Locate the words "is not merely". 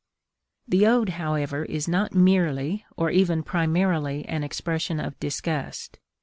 1.63-2.83